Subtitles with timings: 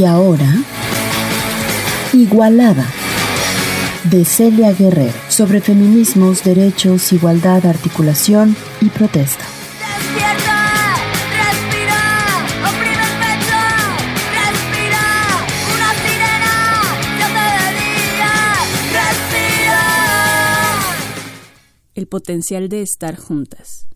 [0.00, 0.50] Y ahora,
[2.14, 2.86] Igualada,
[4.04, 9.44] de Celia Guerrero, sobre feminismos, derechos, igualdad, articulación y protesta.
[21.94, 23.86] El potencial de estar juntas.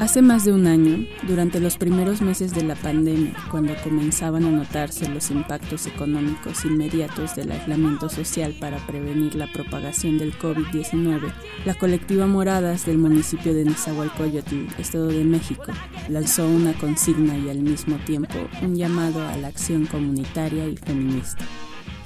[0.00, 4.50] Hace más de un año, durante los primeros meses de la pandemia, cuando comenzaban a
[4.50, 11.30] notarse los impactos económicos inmediatos del aislamiento social para prevenir la propagación del COVID-19,
[11.66, 15.72] la colectiva Moradas del municipio de Nezahualcóyotl, Estado de México,
[16.08, 21.44] lanzó una consigna y al mismo tiempo un llamado a la acción comunitaria y feminista.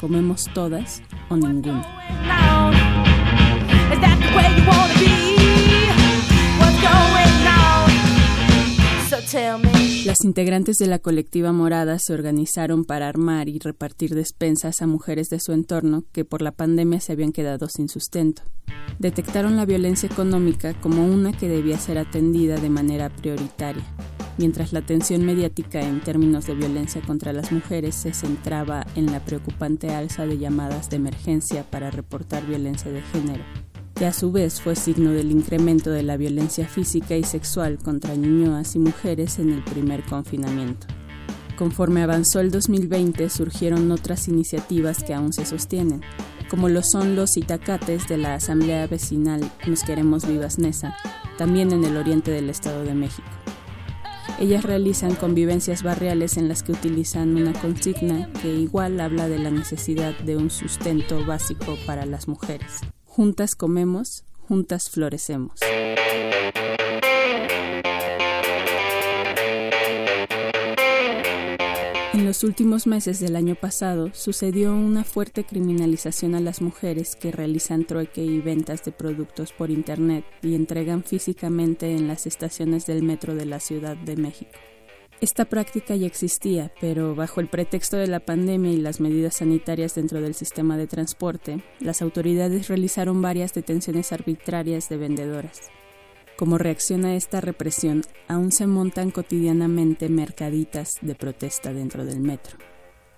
[0.01, 1.87] Comemos todas o ninguna.
[10.05, 15.29] Las integrantes de la colectiva morada se organizaron para armar y repartir despensas a mujeres
[15.31, 18.43] de su entorno que por la pandemia se habían quedado sin sustento.
[18.98, 23.84] Detectaron la violencia económica como una que debía ser atendida de manera prioritaria,
[24.37, 29.25] mientras la atención mediática en términos de violencia contra las mujeres se centraba en la
[29.25, 33.45] preocupante alza de llamadas de emergencia para reportar violencia de género
[34.03, 38.17] que a su vez fue signo del incremento de la violencia física y sexual contra
[38.17, 40.89] niñas y mujeres en el primer confinamiento.
[41.56, 46.00] Conforme avanzó el 2020 surgieron otras iniciativas que aún se sostienen,
[46.50, 50.97] como lo son los itacates de la Asamblea Vecinal Nos Queremos Vivas Nesa,
[51.39, 53.28] también en el oriente del Estado de México.
[54.41, 59.53] Ellas realizan convivencias barriales en las que utilizan una consigna que igual habla de la
[59.53, 62.81] necesidad de un sustento básico para las mujeres.
[63.15, 65.61] Juntas comemos, juntas florecemos.
[72.15, 77.33] En los últimos meses del año pasado sucedió una fuerte criminalización a las mujeres que
[77.33, 83.03] realizan trueque y ventas de productos por Internet y entregan físicamente en las estaciones del
[83.03, 84.59] metro de la Ciudad de México.
[85.22, 89.94] Esta práctica ya existía, pero bajo el pretexto de la pandemia y las medidas sanitarias
[89.94, 95.60] dentro del sistema de transporte, las autoridades realizaron varias detenciones arbitrarias de vendedoras.
[96.37, 102.59] Como reacción a esta represión, aún se montan cotidianamente mercaditas de protesta dentro del metro.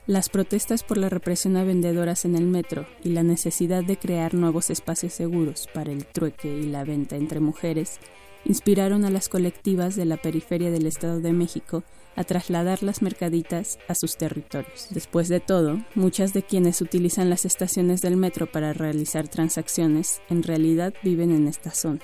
[0.07, 4.35] Las protestas por la represión a vendedoras en el metro y la necesidad de crear
[4.35, 7.99] nuevos espacios seguros para el trueque y la venta entre mujeres
[8.45, 11.83] inspiraron a las colectivas de la periferia del Estado de México
[12.17, 14.87] a trasladar las mercaditas a sus territorios.
[14.91, 20.43] Después de todo, muchas de quienes utilizan las estaciones del metro para realizar transacciones en
[20.43, 22.01] realidad viven en esta zona.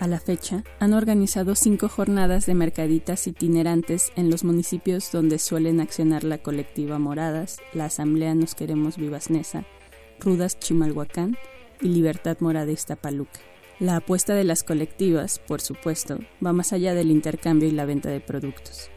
[0.00, 5.80] A la fecha, han organizado cinco jornadas de mercaditas itinerantes en los municipios donde suelen
[5.80, 9.64] accionar la colectiva Moradas, la Asamblea Nos Queremos Vivas Nesa,
[10.18, 11.36] Rudas Chimalhuacán
[11.80, 13.51] y Libertad Moradista Paluca.
[13.82, 18.10] La apuesta de las colectivas, por supuesto, va más allá del intercambio y la venta
[18.10, 18.92] de productos.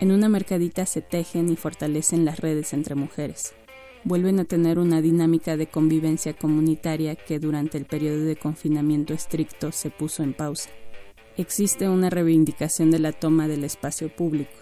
[0.00, 3.54] En una mercadita se tejen y fortalecen las redes entre mujeres.
[4.02, 9.70] Vuelven a tener una dinámica de convivencia comunitaria que durante el periodo de confinamiento estricto
[9.70, 10.70] se puso en pausa.
[11.36, 14.56] Existe una reivindicación de la toma del espacio público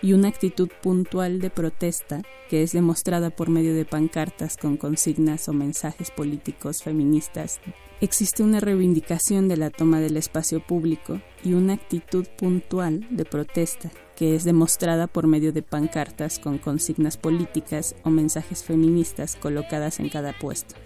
[0.00, 5.48] y una actitud puntual de protesta que es demostrada por medio de pancartas con consignas
[5.48, 7.58] o mensajes políticos feministas.
[8.02, 13.90] Existe una reivindicación de la toma del espacio público y una actitud puntual de protesta
[14.16, 20.08] que es demostrada por medio de pancartas con consignas políticas o mensajes feministas colocadas en
[20.08, 20.76] cada puesto.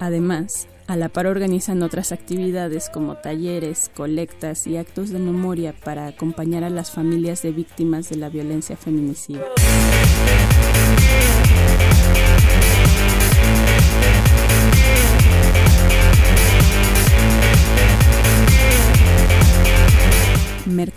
[0.00, 6.08] Además, a la par organizan otras actividades como talleres, colectas y actos de memoria para
[6.08, 9.44] acompañar a las familias de víctimas de la violencia feminicida.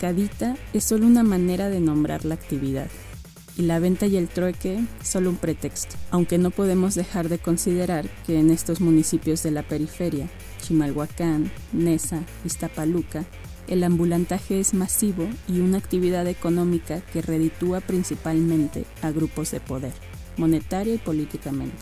[0.08, 2.88] Mercadita es solo una manera de nombrar la actividad
[3.58, 8.08] y la venta y el trueque solo un pretexto, aunque no podemos dejar de considerar
[8.26, 10.30] que en estos municipios de la periferia,
[10.62, 13.26] Chimalhuacán, Nesa, Iztapaluca,
[13.68, 19.94] el ambulantaje es masivo y una actividad económica que reditúa principalmente a grupos de poder,
[20.38, 21.76] monetaria y políticamente.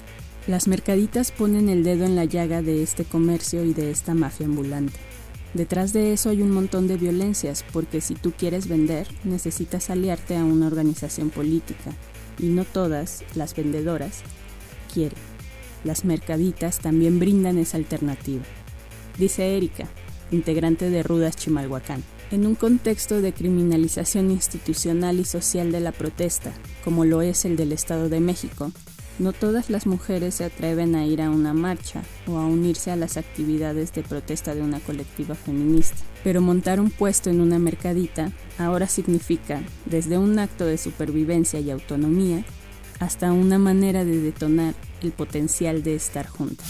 [0.48, 4.48] Las mercaditas ponen el dedo en la llaga de este comercio y de esta mafia
[4.48, 4.98] ambulante
[5.56, 10.36] Detrás de eso hay un montón de violencias, porque si tú quieres vender, necesitas aliarte
[10.36, 11.94] a una organización política,
[12.38, 14.20] y no todas, las vendedoras,
[14.94, 15.18] quieren.
[15.86, 18.44] Las mercaditas también brindan esa alternativa.
[19.18, 19.88] Dice Erika,
[20.30, 22.04] integrante de Rudas Chimalhuacán.
[22.32, 26.52] En un contexto de criminalización institucional y social de la protesta,
[26.84, 28.74] como lo es el del Estado de México,
[29.20, 32.96] no todas las mujeres se atreven a ir a una marcha o a unirse a
[32.96, 35.98] las actividades de protesta de una colectiva feminista.
[36.24, 41.72] Pero montar un puesto en una mercadita ahora significa, desde un acto de supervivencia y
[41.72, 42.44] autonomía,
[43.00, 46.68] hasta una manera de detonar el potencial de estar juntas.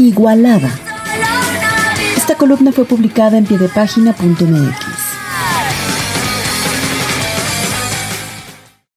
[0.00, 0.70] Igualada.
[2.16, 4.89] Esta columna fue publicada en piedepágina.mx.